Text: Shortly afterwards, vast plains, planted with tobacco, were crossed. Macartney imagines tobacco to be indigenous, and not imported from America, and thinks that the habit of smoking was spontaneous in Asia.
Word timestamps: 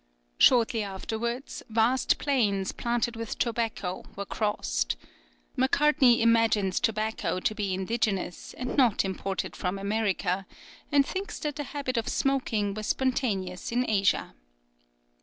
Shortly 0.39 0.81
afterwards, 0.81 1.61
vast 1.69 2.17
plains, 2.17 2.71
planted 2.71 3.15
with 3.15 3.37
tobacco, 3.37 4.03
were 4.15 4.25
crossed. 4.25 4.95
Macartney 5.55 6.23
imagines 6.23 6.79
tobacco 6.79 7.39
to 7.39 7.53
be 7.53 7.75
indigenous, 7.75 8.55
and 8.55 8.75
not 8.75 9.05
imported 9.05 9.55
from 9.55 9.77
America, 9.77 10.47
and 10.91 11.05
thinks 11.05 11.37
that 11.41 11.55
the 11.55 11.65
habit 11.65 11.97
of 11.97 12.07
smoking 12.09 12.73
was 12.73 12.87
spontaneous 12.87 13.71
in 13.71 13.87
Asia. 13.87 14.33